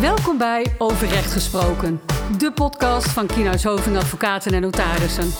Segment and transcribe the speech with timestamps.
[0.00, 2.00] Welkom bij Overrecht Gesproken,
[2.38, 5.32] de podcast van Kienhuis Hoving Advocaten en Notarissen.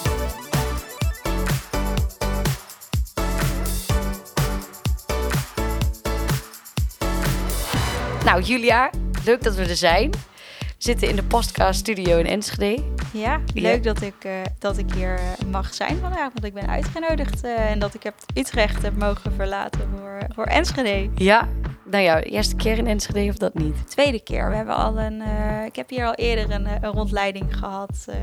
[8.25, 8.91] Nou, Julia,
[9.25, 10.11] leuk dat we er zijn.
[10.11, 12.96] We zitten in de podcast studio in Enschede.
[13.17, 16.69] Ja, leuk dat ik, eh, dat ik hier eh, mag zijn vandaag, want ik ben
[16.69, 21.11] uitgenodigd eh, en dat ik heb Utrecht heb mogen verlaten voor, voor Enschede.
[21.15, 21.49] Ja,
[21.85, 23.91] nou ja, eerste keer in Enschede of dat niet?
[23.91, 24.49] Tweede keer.
[24.49, 25.23] We hebben al een,
[25.67, 28.17] ik heb hier al eerder een, een rondleiding gehad eh,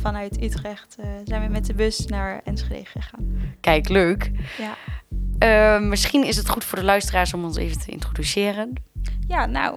[0.00, 0.96] vanuit Utrecht.
[1.24, 3.56] zijn we met de bus naar Enschede gegaan.
[3.60, 4.30] Kijk, leuk.
[4.58, 5.78] Ja.
[5.78, 8.72] Misschien is het goed voor de luisteraars om ons even te introduceren.
[9.28, 9.76] Ja, nou,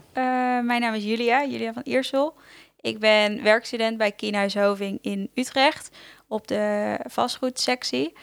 [0.65, 2.33] mijn naam is Julia, Julia van Iersel.
[2.81, 5.89] Ik ben werkstudent bij Kienhuis Hoving in Utrecht
[6.27, 8.13] op de vastgoedsectie.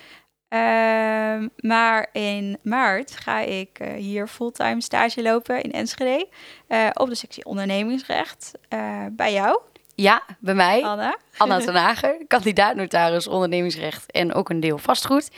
[0.49, 6.29] Ehm, maar in maart ga ik eh, hier fulltime stage lopen in Enschede
[6.67, 9.61] eh, op de sectie ondernemingsrecht eh, bij jou,
[9.95, 11.17] Ja, bij mij, Anna.
[11.37, 15.31] Anna ten Hagen, kandidaat notaris ondernemingsrecht en ook een deel vastgoed.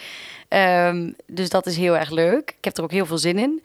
[0.48, 2.54] Ehm, dus dat is heel erg leuk.
[2.58, 3.62] Ik heb er ook heel veel zin in.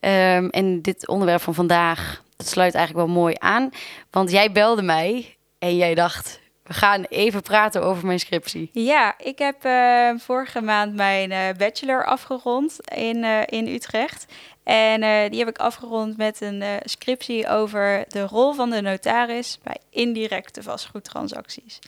[0.00, 3.70] Ehm, en dit onderwerp van vandaag, dat sluit eigenlijk wel mooi aan.
[4.10, 8.70] Want jij belde mij en jij dacht, we gaan even praten over mijn scriptie.
[8.72, 14.26] Ja, ik heb eh, vorige maand mijn eh, bachelor afgerond in, eh, in Utrecht.
[14.64, 19.58] En eh, die heb ik afgerond met een scriptie over de rol van de notaris
[19.62, 21.78] bij indirecte vastgoedtransacties.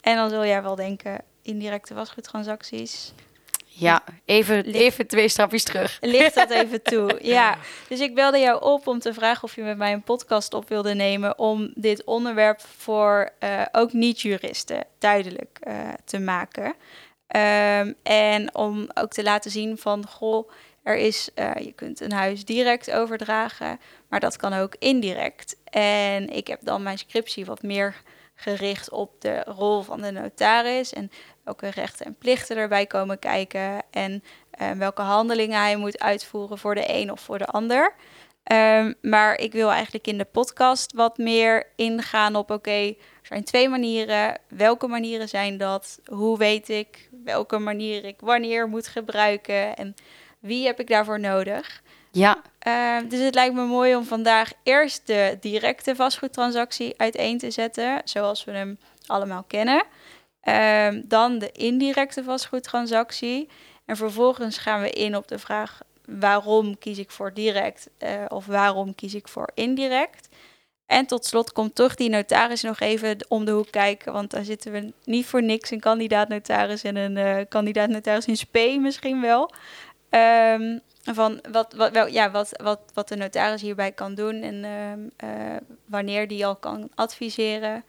[0.00, 3.12] En dan zul jij wel denken, indirecte vastgoedtransacties,
[3.78, 5.98] Ja, even, even twee stapjes terug.
[6.00, 7.18] ligt dat even toe?
[7.38, 10.54] Ja, dus ik belde jou op om te vragen of je met mij een podcast
[10.54, 16.74] op wilde nemen om dit onderwerp voor eh, ook niet-juristen duidelijk eh, te maken.
[17.26, 20.50] Ehm, en om ook te laten zien van, goh,
[20.88, 25.56] er is, eh, je kunt een huis direct overdragen, maar dat kan ook indirect.
[25.70, 28.02] En ik heb dan mijn scriptie wat meer
[28.34, 31.10] gericht op de rol van de notaris en
[31.44, 36.74] welke rechten en plichten erbij komen kijken en eh, welke handelingen hij moet uitvoeren voor
[36.74, 37.94] de een of voor de ander.
[38.42, 43.44] Ehm, maar ik wil eigenlijk in de podcast wat meer ingaan op: oké, er zijn
[43.44, 44.38] twee manieren.
[44.48, 46.00] Welke manieren zijn dat?
[46.04, 49.76] Hoe weet ik welke manier ik wanneer moet gebruiken?
[49.76, 49.94] En
[50.38, 51.82] wie heb ik daarvoor nodig?
[52.10, 57.50] Ja, Ehm, dus het lijkt me mooi om vandaag eerst de directe vastgoedtransactie uiteen te
[57.50, 59.82] zetten, zoals we hem allemaal kennen.
[60.40, 63.48] Ehm, dan de indirecte vastgoedtransactie.
[63.84, 68.46] En vervolgens gaan we in op de vraag waarom kies ik voor direct eh, of
[68.46, 70.28] waarom kies ik voor indirect.
[70.86, 74.44] En tot slot komt toch die notaris nog even om de hoek kijken, want daar
[74.44, 78.78] zitten we niet voor niks een kandidaat notaris en een eh, kandidaat notaris in spe
[78.80, 79.50] misschien wel.
[80.10, 84.64] Ehm, van wat, wat, wel, ja, wat, wat, wat de notaris hierbij kan doen en
[84.64, 87.84] ehm, eh, wanneer die al kan adviseren.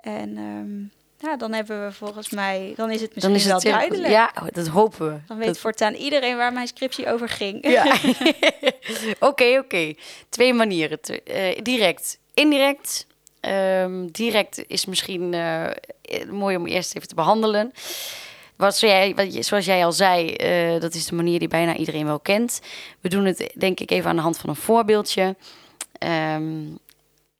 [0.00, 0.80] En ehm,
[1.30, 4.08] ja, dan hebben we volgens mij, dan is het misschien dan is wel het duidelijk.
[4.08, 5.20] Ja, oh, dat hopen we.
[5.26, 7.68] Dan weet Dat- voortaan iedereen waar mijn scriptie over ging.
[7.68, 7.96] Ja.
[9.28, 9.94] Oké, oké.
[10.28, 11.00] Twee manieren.
[11.24, 13.06] Eh, direct, indirect.
[14.12, 15.66] Direct is misschien eh,
[16.30, 17.72] mooi om eerst even te behandelen.
[18.58, 22.04] Wat jij, wat zoals jij al zei, eh, dat is de manier die bijna iedereen
[22.06, 22.60] wel kent.
[23.00, 25.36] We doen het denk ik even aan de hand van een voorbeeldje.
[25.92, 26.64] Ehm,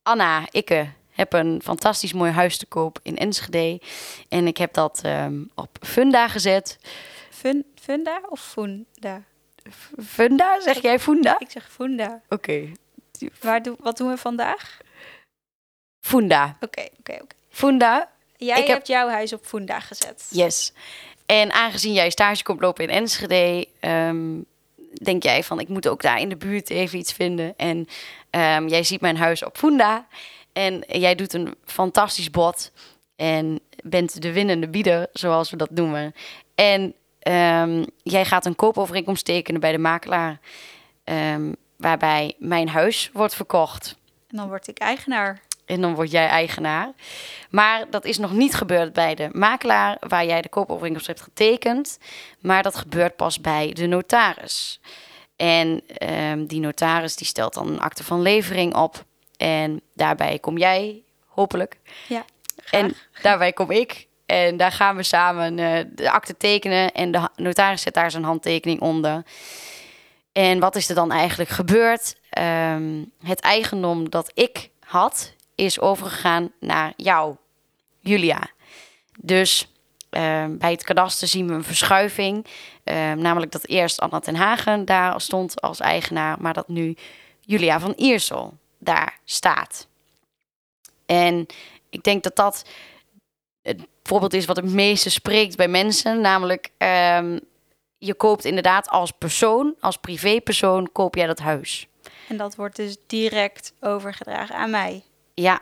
[0.02, 3.80] Anna, ik heb een fantastisch mooi huis te koop in Enschede.
[4.28, 6.78] En ik heb dat ehm, op Funda gezet.
[7.30, 9.22] Fun, funda of funda?
[10.06, 11.36] Funda, zeg jij Funda?
[11.38, 12.20] Ik zeg funda.
[12.28, 12.72] Oké.
[13.40, 14.78] Waar wat doen we vandaag?
[16.06, 16.56] Funda.
[16.60, 17.34] Oké, oké, oké.
[17.50, 20.26] Funda, Jij Ik heb- hebt jouw huis op funda gezet.
[20.30, 20.72] yes.
[21.28, 24.40] En aangezien jij stage komt lopen in Enschede, ehm,
[25.02, 27.54] denk jij van ik moet ook daar in de buurt even iets vinden.
[27.56, 27.88] En
[28.30, 30.06] ehm, jij ziet mijn huis op Funda
[30.52, 32.72] en jij doet een fantastisch bod
[33.16, 36.14] en bent de winnende bieder, zoals we dat noemen.
[36.54, 40.40] En ehm, jij gaat een koopovereenkomst tekenen bij de makelaar,
[41.76, 43.96] waarbij mijn huis wordt verkocht.
[44.28, 45.40] En dan word ik eigenaar.
[45.68, 46.92] En dan word jij eigenaar.
[47.50, 51.98] Maar dat is nog niet gebeurd bij de makelaar waar jij de koopovereenkomst hebt getekend.
[52.40, 54.80] Maar dat gebeurt pas bij de notaris.
[55.36, 59.04] En ehm, die notaris die stelt dan een akte van levering op.
[59.36, 61.78] En daarbij kom jij, hopelijk.
[62.06, 62.24] Ja,
[62.56, 62.80] graag.
[62.80, 64.06] En daarbij kom ik.
[64.26, 66.92] En daar gaan we samen eh, de akte tekenen.
[66.92, 69.22] En de notaris zet daar zijn handtekening onder.
[70.32, 72.16] En wat is er dan eigenlijk gebeurd?
[72.30, 77.36] Ehm, het eigendom dat ik had, is overgegaan naar jou,
[78.00, 78.50] Julia.
[79.20, 79.72] Dus
[80.10, 82.46] ehm, bij het kadaster zien we een verschuiving.
[82.84, 86.96] Ehm, namelijk dat eerst Anna ten Hagen daar stond als eigenaar, maar dat nu
[87.40, 89.86] Julia van Iersel daar staat.
[91.06, 91.46] En
[91.90, 92.64] ik denk dat dat
[93.62, 96.20] het voorbeeld is wat het meeste spreekt bij mensen.
[96.20, 97.38] Namelijk, ehm,
[97.98, 101.88] je koopt inderdaad als persoon, als privépersoon, koop jij dat huis.
[102.28, 105.02] En dat wordt dus direct overgedragen aan mij.
[105.40, 105.60] Ja,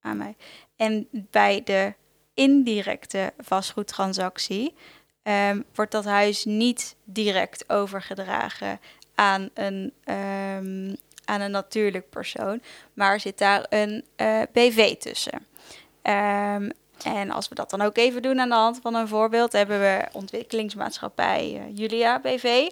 [0.00, 0.36] Aan mij.
[0.76, 1.94] En bij de
[2.34, 4.74] indirecte vastgoedtransactie
[5.22, 8.80] ehm, wordt dat huis niet direct overgedragen
[9.14, 10.94] aan een, ehm,
[11.24, 12.62] aan een natuurlijk persoon,
[12.94, 15.46] maar zit daar een eh, BV tussen.
[16.02, 16.70] Ehm,
[17.04, 19.80] en als we dat dan ook even doen aan de hand van een voorbeeld, hebben
[19.80, 22.68] we ontwikkelingsmaatschappij eh, Julia BV.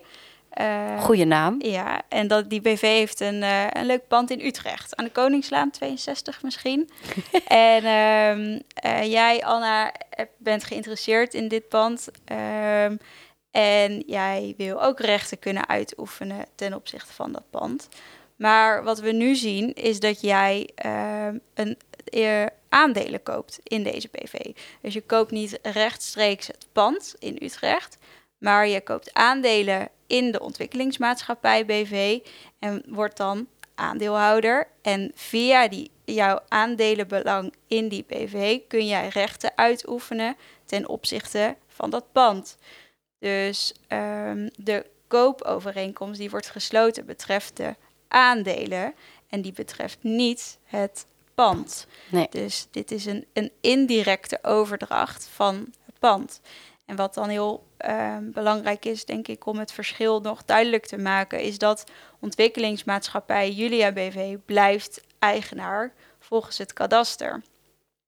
[0.52, 1.56] Eh, goede naam.
[1.58, 4.96] ja, en dat, die BV heeft een, eh, een leuk pand in Utrecht.
[4.96, 6.90] Aan de Koningslaan 62 misschien.
[7.46, 9.92] en ehm, eh, jij, Anna,
[10.36, 12.08] bent geïnteresseerd in dit pand.
[12.24, 12.96] Ehm,
[13.50, 17.88] en jij wil ook rechten kunnen uitoefenen ten opzichte van dat pand.
[18.36, 21.78] Maar wat we nu zien is dat jij ehm, een
[22.68, 24.52] aandelen koopt in deze BV.
[24.80, 27.98] Dus je koopt niet rechtstreeks het pand in Utrecht,
[28.38, 32.18] maar je koopt aandelen in de ontwikkelingsmaatschappij BV
[32.58, 34.68] en wordt dan aandeelhouder.
[34.82, 41.90] En via die, jouw aandelenbelang in die BV kun jij rechten uitoefenen ten opzichte van
[41.90, 42.56] dat pand.
[43.18, 47.74] Dus ehm, de koopovereenkomst die wordt gesloten betreft de
[48.08, 48.94] aandelen
[49.28, 51.86] en die betreft niet het pand.
[52.10, 52.26] Nee.
[52.30, 56.40] Dus dit is een, een indirecte overdracht van het pand.
[56.92, 60.98] En wat dan heel ehm, belangrijk is, denk ik, om het verschil nog duidelijk te
[60.98, 61.84] maken, is dat
[62.20, 67.42] ontwikkelingsmaatschappij Julia BV blijft eigenaar volgens het kadaster.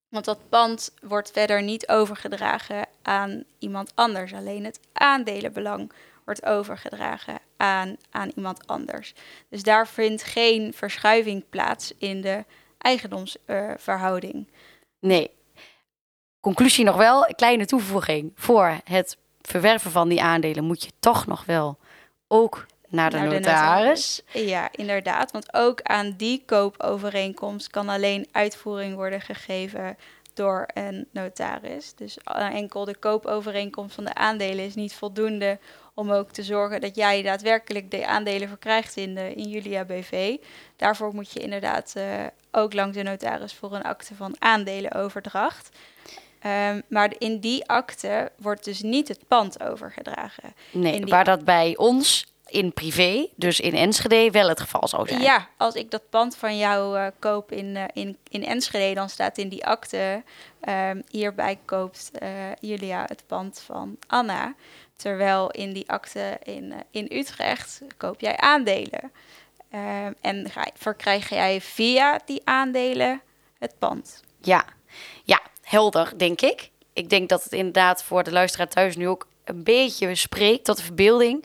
[0.09, 4.33] Want dat pand wordt verder niet overgedragen aan iemand anders.
[4.35, 5.93] Alleen het aandelenbelang
[6.25, 9.15] wordt overgedragen aan, aan iemand anders.
[9.49, 12.45] Dus daar vindt geen verschuiving plaats in de
[12.79, 14.49] eigendomsverhouding.
[14.99, 15.31] Nee.
[16.45, 18.33] Conclusie nog wel, een kleine toevoeging.
[18.35, 21.79] Voor het verwerven van die aandelen moet je toch nog wel
[22.29, 24.23] ook naar de Naar de notaris.
[24.33, 25.31] Ja, inderdaad.
[25.31, 29.97] Want ook aan die koopovereenkomst kan alleen uitvoering worden gegeven
[30.35, 31.95] door een notaris.
[31.95, 35.59] Dus enkel de koopovereenkomst van de aandelen is niet voldoende
[35.95, 40.37] om ook te zorgen dat jij daadwerkelijk de aandelen verkrijgt in, de, in Julia BV.
[40.77, 42.05] Daarvoor moet je inderdaad eh,
[42.51, 45.69] ook langs de notaris voor een akte van aandelenoverdracht.
[46.45, 50.55] Ehm, maar in die akte wordt dus niet het pand overgedragen.
[50.71, 55.09] Nee, die- waar dat bij ons in privé, dus in Enschede, wel het geval zou
[55.09, 55.21] zijn.
[55.21, 59.09] Ja, als ik dat pand van jou eh, koop in, eh, in, in Enschede, dan
[59.09, 60.23] staat in die akte,
[60.61, 62.29] ehm, hierbij koopt eh,
[62.61, 64.55] Julia het pand van Anna.
[64.97, 69.13] Terwijl in die akte in, in Utrecht koop jij aandelen.
[69.71, 73.21] Ehm, en ga, verkrijg jij via die aandelen
[73.59, 74.23] het pand.
[74.41, 74.65] Ja.
[75.25, 75.41] ja,
[75.75, 76.71] helder, denk ik.
[76.93, 80.77] Ik denk dat het inderdaad voor de luisteraar thuis nu ook een beetje spreekt tot
[80.77, 81.45] de verbeelding.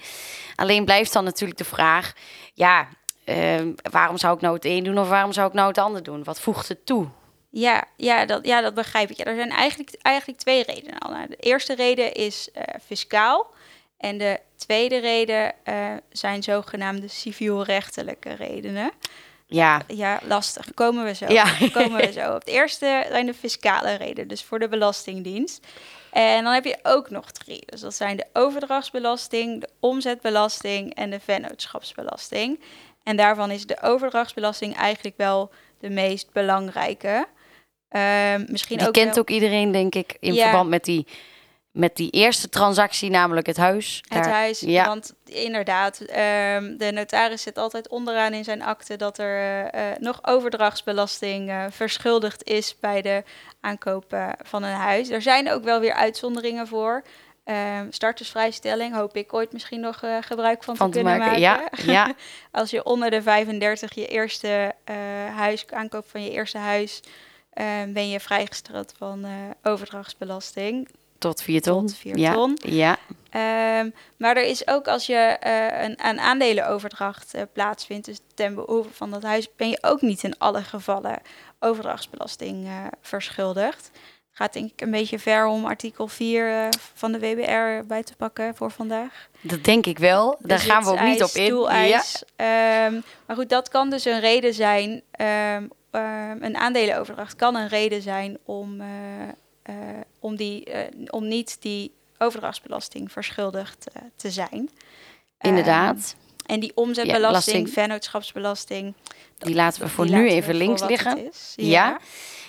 [0.56, 2.14] Alleen blijft dan natuurlijk de vraag:
[2.54, 2.88] ja,
[3.24, 3.62] eh,
[3.92, 6.24] waarom zou ik nou het een doen of waarom zou ik nou het ander doen?
[6.24, 7.08] Wat voegt het toe?
[7.50, 9.20] Ja, ja, dat, ja, dat begrijp ik.
[9.20, 11.00] Er zijn eigenlijk, eigenlijk twee redenen.
[11.00, 11.28] Anna.
[11.28, 13.48] De eerste reden is eh, fiscaal.
[13.98, 18.92] En de tweede reden eh, zijn zogenaamde civielrechtelijke redenen.
[19.52, 20.74] Ja, Ja, lastig.
[20.74, 21.26] Komen we zo.
[21.28, 21.46] Ja.
[21.74, 22.34] Komen we zo.
[22.34, 25.68] Het eerste zijn de fiscale redenen, dus voor de Belastingdienst.
[26.12, 27.64] En dan heb je ook nog drie.
[27.66, 32.60] Dus dat zijn de overdrachtsbelasting, de omzetbelasting en de vennootschapsbelasting.
[33.04, 37.28] En daarvan is de overdrachtsbelasting eigenlijk wel de meest belangrijke.
[37.90, 40.44] Ehm, misschien die ook kent wel ook iedereen, denk ik, in Ja.
[40.44, 41.08] verband met die,
[41.80, 44.04] met die eerste transactie, namelijk het huis.
[44.08, 44.60] het Daar- huis.
[44.60, 49.92] Ja, Want inderdaad, ehm, de notaris zit altijd onderaan in zijn akte dat er eh,
[49.92, 53.24] eh, nog overdrachtsbelasting eh, verschuldigd is bij de
[53.62, 55.10] aankoop van een huis.
[55.10, 57.04] Er zijn ook wel weer uitzonderingen voor.
[57.44, 61.42] Ehm, startersvrijstelling hoop ik ooit misschien nog gebruik van, van te kunnen maken.
[61.42, 61.86] maken.
[61.86, 62.14] Ja, ja,
[62.60, 64.74] Als je onder de 35 je eerste
[65.36, 67.02] huis, aankoop van je eerste huis,
[67.54, 69.32] ehm, ben je vrijgesteld van eh,
[69.72, 70.90] overdrachtsbelasting.
[71.20, 71.88] Tot vier ton.
[71.88, 72.58] Tot ja, ton.
[72.62, 72.98] Ja,
[73.30, 78.56] Ehm, maar er is ook als je eh, een, een aandelenoverdracht eh, plaatsvindt, dus ten
[78.56, 81.22] behoeve van dat huis, ben je ook niet in alle gevallen
[81.60, 83.92] overdrachtsbelasting eh, verschuldigd.
[83.94, 88.04] Het gaat denk ik een beetje ver om artikel 4 eh, van de WBR bij
[88.04, 89.30] te pakken voor vandaag.
[89.42, 90.38] dat denk ik wel.
[90.40, 91.56] Daar gaan we ook niet op in.
[91.88, 92.02] Ja.
[92.36, 95.02] Ehm, maar goed, dat kan dus een reden zijn.
[95.12, 95.64] ehm,
[96.40, 98.82] een aandelenoverdracht kan een reden zijn om,
[100.30, 104.70] om, die, eh, om niet die overdrachtsbelasting verschuldigd eh, te zijn.
[105.42, 105.96] inderdaad.
[105.96, 107.70] Ehm, en die Ja, omzetbelasting, belasting.
[107.70, 108.94] vennootschapsbelasting.
[109.38, 111.32] Die laten we voor nu laten even links liggen.
[111.56, 112.00] Ja.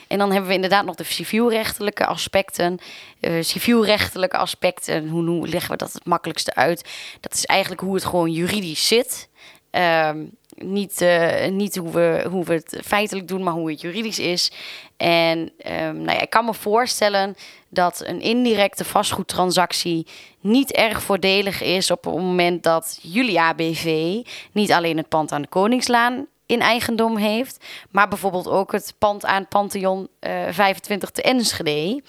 [0.08, 2.78] En dan hebben we inderdaad nog de civielrechtelijke aspecten.
[3.20, 6.88] Uh, civielrechtelijke aspecten, hoe, hoe leggen we dat het makkelijkste uit?
[7.20, 9.28] Dat is eigenlijk hoe het gewoon juridisch zit.
[9.70, 10.24] Ehm,
[10.56, 14.52] niet, uh, niet hoe, we, hoe we het feitelijk doen, maar hoe het juridisch is.
[14.96, 17.36] En um, nou ja, ik kan me voorstellen
[17.68, 20.06] dat een indirecte vastgoedtransactie
[20.40, 24.16] niet erg voordelig is op het moment dat Julia BV
[24.52, 29.24] niet alleen het pand aan de Koningslaan in eigendom heeft, maar bijvoorbeeld ook het pand
[29.24, 32.02] aan Pantheon uh, 25 te Enschede.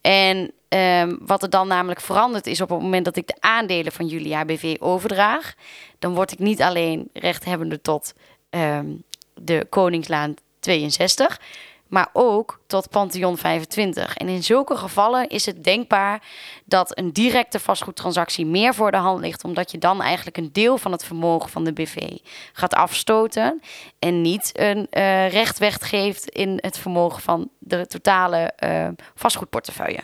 [0.00, 3.92] En um, wat er dan namelijk verandert is op het moment dat ik de aandelen
[3.92, 5.54] van Julia BV overdraag,
[5.98, 8.14] dan word ik niet alleen rechthebbende tot
[8.50, 9.02] um,
[9.34, 11.40] de Koningslaan 62,
[11.86, 14.16] maar ook tot Pantheon 25.
[14.16, 16.22] En in zulke gevallen is het denkbaar
[16.64, 20.78] dat een directe vastgoedtransactie meer voor de hand ligt, omdat je dan eigenlijk een deel
[20.78, 22.16] van het vermogen van de BV
[22.52, 23.60] gaat afstoten
[23.98, 30.00] en niet een uh, recht weggeeft in het vermogen van de totale uh, vastgoedportefeuille.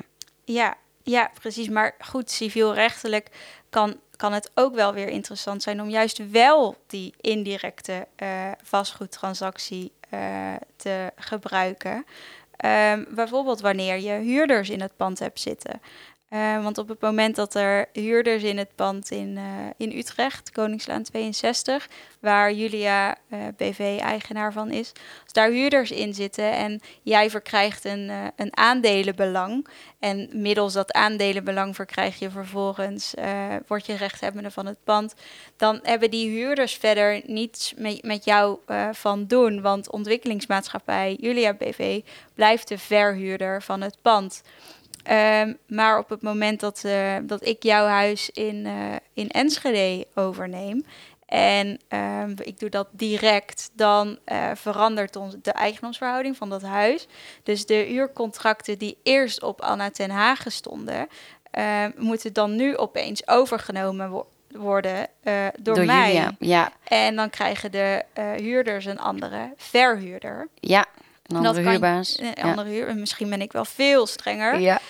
[0.47, 1.69] Ja, ja, precies.
[1.69, 3.29] Maar goed, civielrechtelijk
[3.71, 9.93] kan, kan het ook wel weer interessant zijn om juist wel die indirecte uh, vastgoedtransactie
[10.15, 12.07] uh, te gebruiken.
[12.65, 15.81] Um, bijvoorbeeld wanneer je huurders in het pand hebt zitten.
[16.31, 19.43] Uh, want op het moment dat er huurders in het pand in, uh,
[19.77, 21.89] in Utrecht, Koningslaan 62,
[22.21, 24.93] waar Julia uh, BV eigenaar van is,
[25.23, 29.67] als daar huurders in zitten en jij verkrijgt een, een aandelenbelang
[29.99, 33.15] en middels dat aandelenbelang verkrijg je vervolgens,
[33.67, 35.15] word je rechthebbende van het pand,
[35.57, 38.59] dan hebben die huurders verder niets met, met jou
[38.93, 42.03] van doen, want ontwikkelingsmaatschappij Julia BV
[42.35, 44.43] blijft de verhuurder van het pand.
[45.11, 50.07] Um, maar op het moment dat, uh, dat ik jouw huis in, uh, in Enschede
[50.15, 50.85] overneem
[51.27, 57.07] en um, ik doe dat direct, dan uh, verandert ons de eigendomsverhouding van dat huis.
[57.43, 61.09] Dus de huurcontracten die eerst op Anna ten Hagen stonden,
[61.51, 65.07] ehm, moeten dan nu opeens overgenomen wo worden
[65.59, 66.13] door, door, mij.
[66.13, 66.73] Julia, ja.
[66.85, 68.05] En dan krijgen de
[68.37, 70.49] huurders een andere verhuurder.
[70.55, 70.87] Ja.
[71.27, 72.17] Een andere dat huurbaas.
[72.17, 72.97] Kan, een andere huur.
[72.97, 74.61] Misschien ben ik wel veel strenger.
[74.61, 74.81] Ja.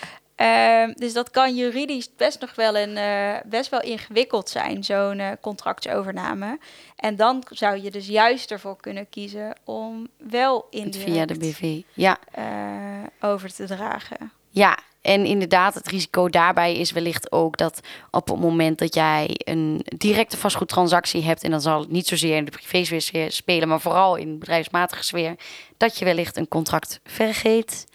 [0.41, 5.19] Uh, dus dat kan juridisch best nog wel, een, uh, best wel ingewikkeld zijn, zo'n
[5.19, 6.59] uh, contractsovername.
[6.95, 11.81] En dan zou je dus juist ervoor kunnen kiezen om wel indirect via de BV
[11.93, 12.17] ja.
[12.31, 14.31] Eh, over te dragen.
[14.49, 17.79] Ja, en inderdaad, het risico daarbij is wellicht ook dat
[18.11, 22.35] op het moment dat jij een directe vastgoedtransactie hebt, en dan zal het niet zozeer
[22.35, 25.35] in de privésfeer spelen, maar vooral in de bedrijfsmatige sfeer,
[25.77, 27.85] dat je wellicht een contract vergeet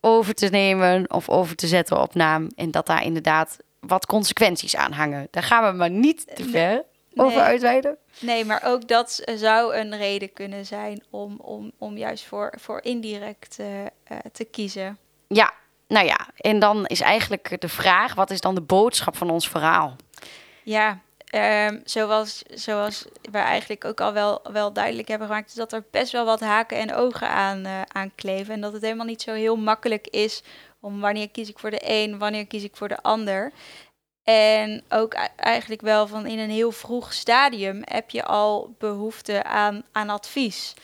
[0.00, 2.50] over te nemen of over te zetten op naam.
[2.56, 5.28] En dat daar inderdaad wat consequenties aan hangen.
[5.30, 7.26] Daar gaan we maar niet te ver nee.
[7.26, 7.96] over uitweiden.
[8.20, 12.82] Nee, maar ook dat zou een reden kunnen zijn om, om, om juist voor, voor
[12.82, 13.86] indirect uh, uh,
[14.32, 14.98] te kiezen.
[15.28, 15.52] Ja,
[15.88, 19.48] nou ja, en dan is eigenlijk de vraag: wat is dan de boodschap van ons
[19.48, 19.96] verhaal?
[20.62, 20.98] Ja,
[21.34, 25.84] um, zoals, zoals we eigenlijk ook al wel, wel duidelijk hebben gemaakt, is dat er
[25.90, 28.54] best wel wat haken en ogen aan, uh, aan kleven.
[28.54, 30.42] En dat het helemaal niet zo heel makkelijk is
[30.80, 33.52] om wanneer kies ik voor de een, wanneer kies ik voor de ander.
[34.24, 39.84] En ook eigenlijk wel van in een heel vroeg stadium heb je al behoefte aan,
[39.92, 40.74] aan advies.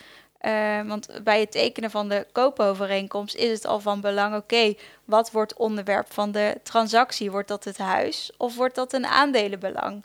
[0.47, 4.75] Uh, want bij het tekenen van de koopovereenkomst is het al van belang, oké,
[5.05, 7.31] wat wordt onderwerp van de transactie?
[7.31, 10.05] Wordt dat het huis of wordt dat een aandelenbelang?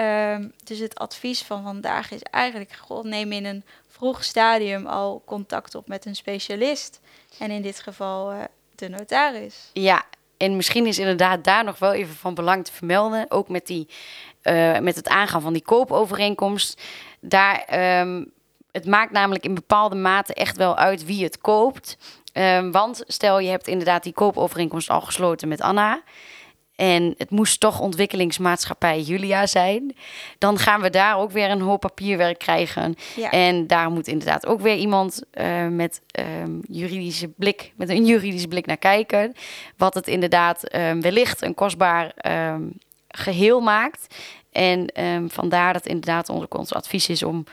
[0.00, 5.22] Um, dus het advies van vandaag is eigenlijk: God, neem in een vroeg stadium al
[5.26, 7.00] contact op met een specialist.
[7.38, 8.38] En in dit geval uh,
[8.74, 9.70] de notaris.
[9.72, 10.04] Ja,
[10.36, 13.30] en misschien is inderdaad daar nog wel even van belang te vermelden.
[13.30, 13.88] Ook met, die,
[14.42, 16.82] uh, met het aangaan van die koopovereenkomst.
[17.20, 17.64] Daar,
[18.00, 18.32] um,
[18.72, 21.98] het maakt namelijk in bepaalde mate echt wel uit wie het koopt.
[22.32, 26.02] Um, want stel je hebt inderdaad die koopovereenkomst al gesloten met Anna.
[26.76, 29.96] En het moest toch ontwikkelingsmaatschappij Julia zijn.
[30.38, 32.94] Dan gaan we daar ook weer een hoop papierwerk krijgen.
[33.16, 33.30] Ja.
[33.30, 36.00] En daar moet inderdaad ook weer iemand uh, met
[36.42, 39.34] um, juridische blik, met een juridische blik naar kijken.
[39.76, 42.12] Wat het inderdaad um, wellicht een kostbaar
[43.08, 44.14] geheel maakt.
[44.52, 44.90] En
[45.28, 47.44] vandaar dat inderdaad onder ons advies is om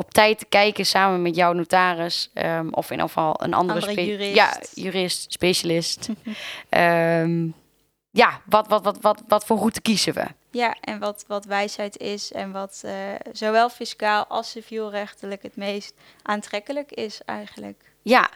[0.00, 2.30] op tijd te kijken samen met jouw notaris.
[2.70, 4.34] of in ieder geval een andere, andere jurist.
[4.34, 6.08] Ja, jurist, specialist.
[8.10, 10.24] ja, wat, wat, wat, wat, wat voor route kiezen we?
[10.50, 12.92] Ja, en wat, wat wijsheid is en wat uh,
[13.32, 17.82] zowel fiscaal als civielrechtelijk het meest aantrekkelijk is eigenlijk.
[18.02, 18.30] Ja,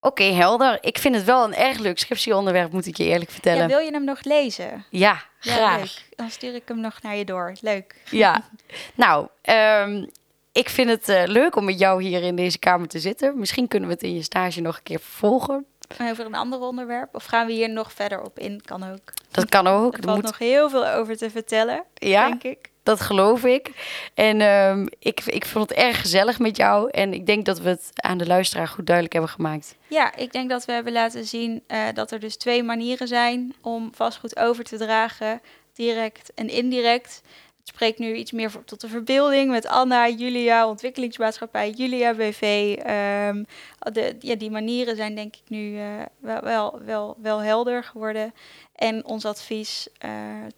[0.00, 0.78] oké, okay, helder.
[0.80, 3.62] Ik vind het wel een erg leuk scriptieonderwerp, moet ik je eerlijk vertellen.
[3.62, 4.84] Ja, wil je hem nog lezen?
[4.90, 5.94] Ja, graag.
[5.94, 7.52] Ja, Dan stuur ik hem nog naar je door.
[7.60, 7.96] Leuk.
[8.10, 8.44] Ja,
[8.94, 10.10] nou, um,
[10.54, 13.38] ik vind het eh, leuk om met jou hier in deze kamer te zitten.
[13.38, 15.66] Misschien kunnen we het in je stage nog een keer vervolgen.
[16.10, 17.14] Over een ander onderwerp?
[17.14, 18.60] Of gaan we hier nog verder op in?
[18.64, 19.12] Kan ook.
[19.30, 19.96] Dat kan ook.
[19.96, 22.70] Er valt moet- nog heel veel over te vertellen, ja, denk ik.
[22.82, 23.70] dat geloof ik.
[24.14, 26.90] En ehm, ik, ik vond het erg gezellig met jou.
[26.90, 29.74] En ik denk dat we het aan de luisteraar goed duidelijk hebben gemaakt.
[29.88, 33.54] Ja, ik denk dat we hebben laten zien eh, dat er dus twee manieren zijn
[33.60, 35.40] om vastgoed over te dragen.
[35.74, 37.22] Direct en indirect.
[37.64, 42.74] Het spreekt nu iets meer voor, tot de verbeelding met Anna, Julia, ontwikkelingsmaatschappij, Julia BV.
[42.82, 43.44] Ehm,
[43.78, 48.34] de, ja, die manieren zijn denk ik nu eh, wel, wel, wel, helder geworden.
[48.74, 50.10] En ons advies, eh,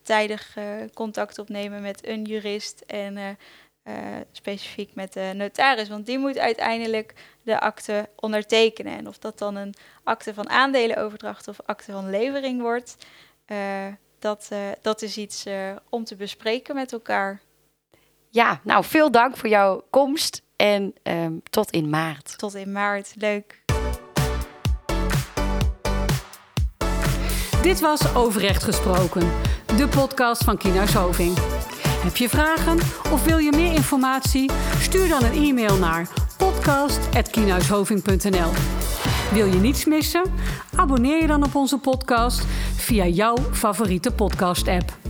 [0.03, 3.39] tijdig eh, contact opnemen met een jurist en
[4.33, 5.89] specifiek met de notaris.
[5.89, 8.97] Want die moet uiteindelijk de akte ondertekenen.
[8.97, 12.97] En of dat dan een akte van aandelenoverdracht of akte van levering wordt,
[14.27, 17.41] dat, eh, dat is iets eh, om te bespreken met elkaar.
[18.31, 20.43] Ja, nou, veel dank voor jouw komst.
[20.57, 22.39] En ehm, tot in maart.
[22.39, 23.15] Tot in maart.
[23.19, 23.65] Leuk.
[27.63, 29.33] Dit was Overrecht Gesproken,
[29.77, 31.37] de podcast van Kienhuis Hoving.
[32.03, 32.79] Heb je vragen
[33.13, 34.51] of wil je meer informatie?
[34.81, 38.51] Stuur dan een e-mail naar podcast.kienhuishoving.nl
[39.33, 40.23] Wil je niets missen?
[40.77, 42.45] Abonneer je dan op onze podcast
[42.87, 45.06] via jouw favoriete podcast-app.